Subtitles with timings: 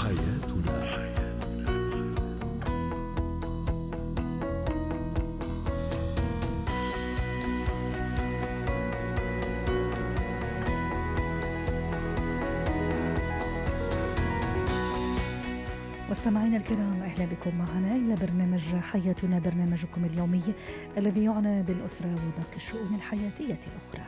[0.00, 1.00] حياتنا
[16.10, 20.42] مستمعينا الكرام أهلا بكم معنا إلى برنامج حياتنا برنامجكم اليومي
[20.96, 24.06] الذي يعنى بالأسرة وباقي الشؤون الحياتيه الأخرى.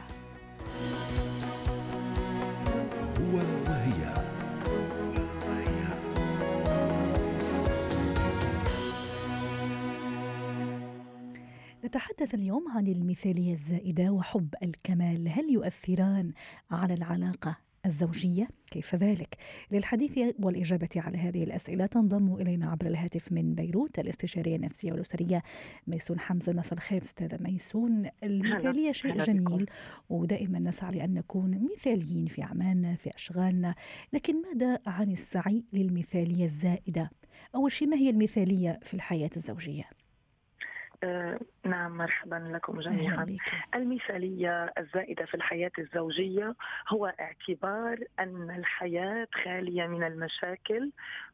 [11.93, 16.33] نتحدث اليوم عن المثالية الزائدة وحب الكمال، هل يؤثران
[16.71, 17.57] على العلاقة
[17.87, 19.37] الزوجية؟ كيف ذلك؟
[19.73, 25.43] للحديث والإجابة على هذه الأسئلة تنضم إلينا عبر الهاتف من بيروت الاستشارية النفسية والأسرية
[25.87, 26.53] ميسون حمزة.
[26.53, 28.09] مساء الخير أستاذة ميسون.
[28.23, 29.71] المثالية شيء جميل
[30.11, 33.75] ودائما نسعى لأن نكون مثاليين في أعمالنا في أشغالنا.
[34.13, 37.11] لكن ماذا عن السعي للمثالية الزائدة؟
[37.55, 40.02] أول شيء ما هي المثالية في الحياة الزوجية؟
[41.05, 43.37] آه، نعم مرحبا لكم جميعا.
[43.75, 46.55] المثالية الزائدة في الحياة الزوجية
[46.89, 50.91] هو اعتبار أن الحياة خالية من المشاكل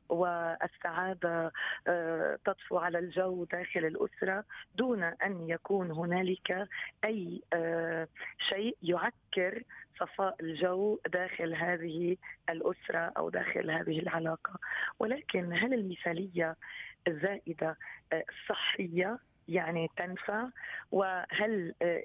[0.09, 1.53] والسعادة
[1.87, 4.45] آه، تطفو على الجو داخل الأسرة
[4.77, 6.69] دون أن يكون هنالك
[7.05, 8.09] أي آه،
[8.49, 9.63] شيء يعكر
[10.01, 12.17] صفاء الجو داخل هذه
[12.51, 14.59] الأسرة أو داخل هذه العلاقة.
[14.99, 16.57] ولكن هل المثالية
[17.09, 17.77] الزائدة
[18.49, 19.19] صحية؟
[19.49, 20.49] يعني تنفع؟
[20.91, 22.03] وهل آه،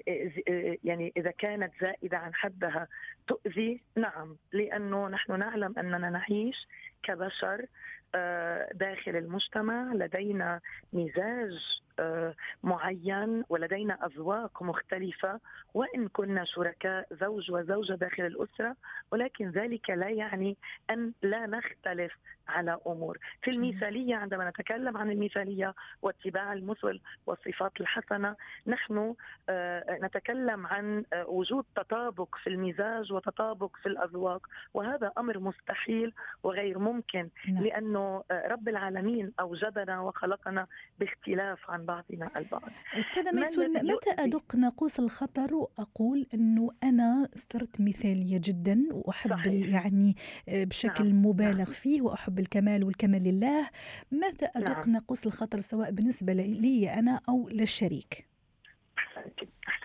[0.48, 2.88] آه، يعني إذا كانت زائدة عن حدها
[3.26, 6.68] تؤذي؟ نعم لأنه نحن نعلم أننا نعيش
[7.02, 7.66] كبشر
[8.14, 10.60] آه، داخل المجتمع لدينا
[10.92, 11.82] مزاج
[12.62, 15.40] معين ولدينا أذواق مختلفة
[15.74, 18.76] وإن كنا شركاء زوج وزوجة داخل الأسرة
[19.12, 20.56] ولكن ذلك لا يعني
[20.90, 22.12] أن لا نختلف
[22.48, 29.14] على أمور، في المثالية عندما نتكلم عن المثالية واتباع المثل والصفات الحسنة، نحن
[29.48, 36.12] آه، نتكلم عن آه، وجود تطابق في المزاج وتطابق في الأذواق، وهذا أمر مستحيل
[36.42, 37.64] وغير ممكن نعم.
[37.64, 40.66] لأنه آه، رب العالمين اوجدنا وخلقنا
[40.98, 42.62] باختلاف عن بعضنا البعض.
[42.98, 49.68] أستاذة ميسون متى ادق ناقوس الخطر وأقول إنه أنا صرت مثالية جدا وأحب صحيح.
[49.68, 50.16] يعني
[50.48, 51.26] بشكل نعم.
[51.26, 51.64] مبالغ نعم.
[51.64, 53.68] فيه وأحب حب الكمال والكمال لله
[54.10, 54.96] ماذا أدق نعم.
[54.96, 58.33] نقص الخطر سواء بالنسبة لي أنا أو للشريك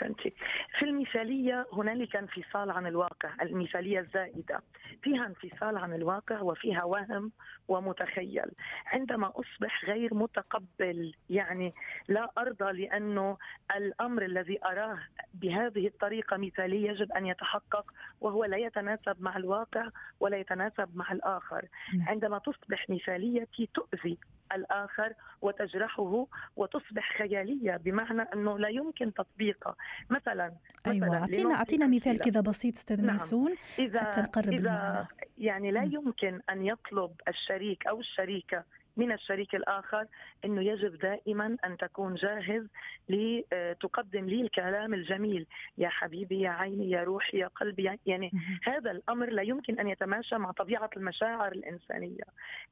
[0.01, 0.33] أحسنتي
[0.79, 4.61] في المثالية هنالك انفصال عن الواقع المثالية الزائدة.
[5.03, 7.31] فيها انفصال عن الواقع وفيها وهم
[7.67, 8.51] ومتخيل.
[8.85, 11.73] عندما أصبح غير متقبل يعني
[12.07, 13.37] لا أرضى لأنه
[13.75, 14.99] الأمر الذي أراه
[15.33, 19.89] بهذه الطريقة مثالية يجب أن يتحقق وهو لا يتناسب مع الواقع
[20.19, 21.65] ولا يتناسب مع الآخر.
[21.97, 22.09] نعم.
[22.09, 24.17] عندما تصبح مثاليتي تؤذي.
[24.53, 29.75] الآخر وتجرحه وتصبح خيالية بمعنى أنه لا يمكن تطبيقها
[30.09, 30.53] مثلا
[30.87, 33.13] أيوة أعطينا أعطينا مثال كذا بسيط أستاذ نعم.
[33.13, 35.07] ميسون إذا حتى نقرب إذا المعنى.
[35.37, 38.63] يعني لا يمكن أن يطلب الشريك أو الشريكة
[38.99, 40.05] من الشريك الآخر
[40.45, 42.67] إنه يجب دائما أن تكون جاهز
[43.09, 45.45] لتقدم لي الكلام الجميل.
[45.77, 47.99] يا حبيبي يا عيني يا روحي يا قلبي.
[48.05, 48.31] يعني
[48.63, 52.23] هذا الأمر لا يمكن أن يتماشى مع طبيعة المشاعر الإنسانية.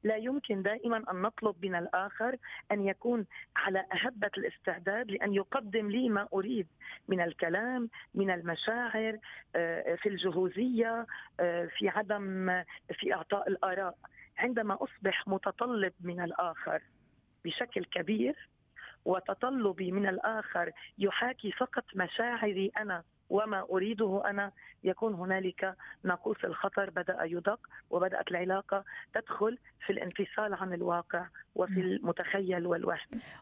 [0.04, 2.36] لا يمكن دائما أن نطلب من الآخر
[2.72, 6.66] أن يكون على أهبة الاستعداد لأن يقدم لي ما أريد
[7.08, 9.18] من الكلام من المشاعر
[9.56, 11.06] آه، في الجهوزية
[11.40, 12.62] آه، في عدم
[12.92, 13.94] في إعطاء الآراء.
[14.38, 16.82] عندما أصبح متطلب من الآخر
[17.44, 18.48] بشكل كبير
[19.04, 24.52] وتطلبي من الآخر يحاكي فقط مشاعري أنا وما أريده أنا
[24.84, 28.84] يكون هنالك ناقوس الخطر بدأ يدق وبدأت العلاقة
[29.14, 31.82] تدخل في الانفصال عن الواقع وفي نعم.
[31.82, 32.98] المتخيل والوهم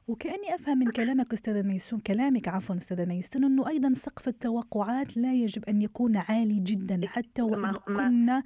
[0.08, 5.34] وكأني أفهم من كلامك استاذه ميسون كلامك عفوا استاذه ميسون أنه أيضا سقف التوقعات لا
[5.34, 8.42] يجب أن يكون عالي جدا حتى وإن كنا.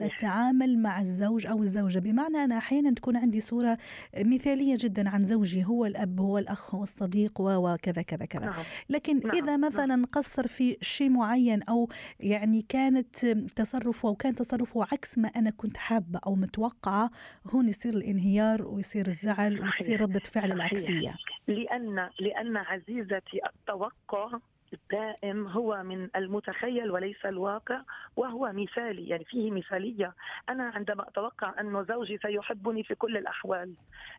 [0.00, 3.78] نتعامل مع الزوج أو الزوجة بمعنى انا أحيانا تكون عندي صورة
[4.18, 8.64] مثالية جدا عن زوجي هو الأب هو الأخ هو الصديق وكذا كذا كذا نعم.
[8.88, 9.36] لكن نعم.
[9.36, 10.04] إذا مثلا نعم.
[10.04, 11.88] قصر في شيء معين أو
[12.20, 13.26] يعني كانت
[13.56, 17.10] تصرفه أو كان تصرفه عكس ما أنا كنت حابة أو متوقعة
[17.50, 21.14] هون يصير الانهيار ويصير الزعل وتصير ردة فعل العكسية.
[21.48, 24.38] لأن لأن عزيزتي التوقع
[24.74, 27.80] الدائم هو من المتخيل وليس الواقع
[28.16, 30.14] وهو مثالي يعني فيه مثالية.
[30.48, 33.74] أنا عندما أتوقع أن زوجي سيحبني في كل الأحوال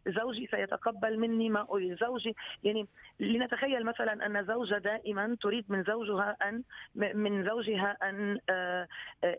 [0.07, 1.97] زوجي سيتقبل مني ما أريد.
[1.99, 2.87] زوجي يعني
[3.19, 6.63] لنتخيل مثلا أن زوجة دائما تريد من زوجها أن
[6.95, 8.87] من زوجها أن آه،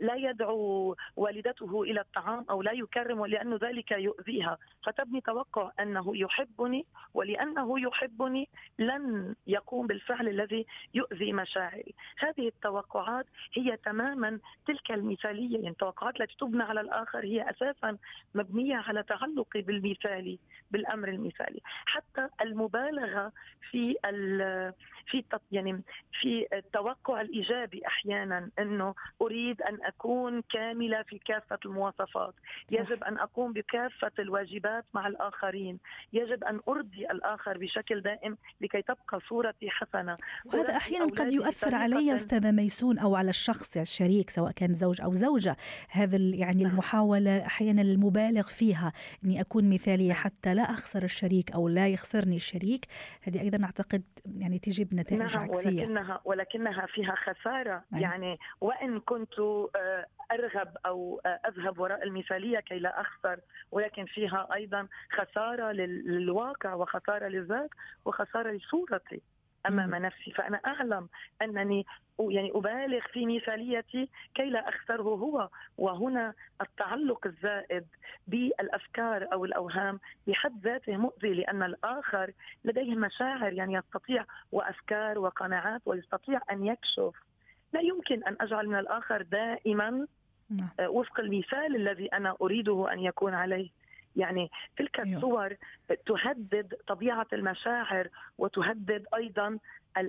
[0.00, 4.58] لا يدعو والدته إلى الطعام أو لا يكرم لأن ذلك يؤذيها.
[4.86, 8.48] فتبني توقع أنه يحبني ولأنه يحبني
[8.78, 11.06] لن يقوم بالفعل الذي يؤذي.
[11.32, 11.94] مشاعري.
[12.19, 15.55] هذه التوقعات هي تماما تلك المثالية.
[15.55, 17.97] يعني التوقعات التي تبنى على الآخر هي أساسا
[18.35, 20.38] مبنية على تعلقي بالمثالي
[20.70, 21.61] بالأمر المثالي.
[21.64, 23.32] حتى المبالغة
[23.70, 23.97] في
[25.06, 25.82] في يعني
[26.20, 32.35] في التوقع الإيجابي أحيانا إنه أريد أن أكون كاملة في كافة المواصفات،
[32.70, 35.79] يجب أن أقوم بكافة الواجبات مع الآخرين،
[36.12, 40.17] يجب أن أرضي الآخر بشكل دائم لكي تبقى صورتي حسنة.
[40.44, 45.12] وهذا أحيانا قد يؤثر علي أستاذة ميسون أو على الشخص الشريك سواء كان زوج أو
[45.12, 45.56] زوجة،
[45.90, 46.72] هذا يعني نعم.
[46.72, 48.92] المحاولة أحيانا المبالغ فيها
[49.24, 50.22] إني أكون مثالية نعم.
[50.22, 52.86] حتى لا أخسر الشريك أو لا يخسرني الشريك،
[53.22, 54.02] هذه أيضا أعتقد
[54.36, 58.02] يعني تجيب نتائج نعم عكسية ولكنها ولكنها فيها خسارة أيه.
[58.02, 63.40] يعني وإن كنت آه، أرغب أو آه، أذهب وراء المثالية كي لا أخسر
[63.70, 67.70] ولكن فيها أيضا خسارة للواقع وخسارة للذات
[68.04, 69.22] وخسارة لصورتي
[69.68, 71.08] أمام نفسي فأنا أعلم
[71.42, 71.86] أنني
[72.18, 75.48] يعني أبالغ في مثاليتي كي لا أخسره هو.
[75.78, 77.86] وهنا التعلق الزائد
[78.26, 82.32] بالأفكار أو الأوهام بحد ذاته مؤذي لأن الآخر
[82.64, 87.14] لديه مشاعر يعني يستطيع وأفكار وقناعات ويستطيع أن يكشف.
[87.72, 90.06] لا يمكن أن أجعل من الآخر دائما
[90.50, 90.69] نعم.
[90.80, 93.70] آه، وفق المثال الذي أنا أريده أن يكون عليه.
[94.16, 95.16] يعني تلك أيوه.
[95.16, 95.56] الصور
[96.06, 98.08] تهدد طبيعة المشاعر
[98.38, 99.58] وتهدد أيضا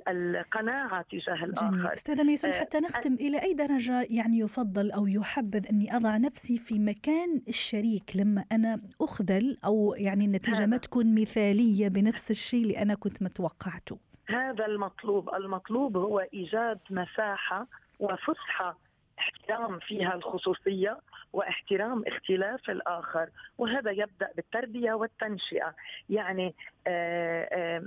[0.07, 1.87] القناعة تجاه الآخر جميل.
[1.87, 6.57] أستاذة ميسون آه، حتى نختم إلى أي درجة يعني يفضل أو يحبذ أني أضع نفسي
[6.57, 12.81] في مكان الشريك لما أنا أخذل أو يعني النتيجة ما تكون مثالية بنفس الشيء اللي
[12.81, 13.99] أنا كنت متوقعته
[14.29, 17.67] هذا المطلوب المطلوب هو إيجاد مساحة
[17.99, 18.77] وفسحة
[19.19, 20.97] احترام فيها الخصوصية
[21.33, 25.75] واحترام اختلاف الآخر وهذا يبدأ بالتربية والتنشئة
[26.09, 26.55] يعني
[26.87, 27.83] آه، آه،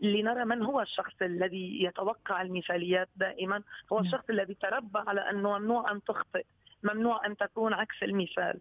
[0.00, 3.62] لنرى من هو الشخص الذي يتوقع المثاليات دائما
[3.92, 4.06] هو نعم.
[4.06, 6.44] الشخص الذي تربى على أنه ممنوع أن تخطئ
[6.82, 8.60] ممنوع أن تكون عكس المثال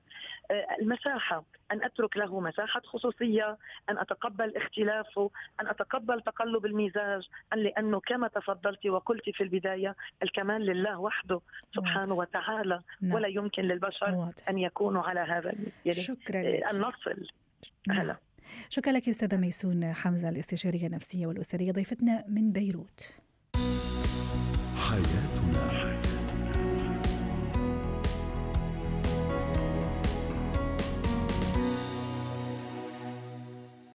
[0.82, 3.58] المساحة أن أترك له مساحة خصوصية
[3.90, 5.30] أن أتقبل اختلافه
[5.62, 11.42] أن أتقبل تقلب المزاج أن لأنه كما تفضلت وقلت في البداية الكمال لله وحده
[11.76, 13.14] سبحانه وتعالى نعم.
[13.14, 15.54] ولا يمكن للبشر أن يكونوا على هذا
[15.86, 16.64] يعني شكرا لك.
[16.64, 17.28] ان نصل
[17.88, 18.16] نعم.
[18.70, 23.16] شكرا لك أستاذة ميسون حمزة الاستشارية النفسية والأسرية ضيفتنا من بيروت
[24.90, 25.95] حياتنا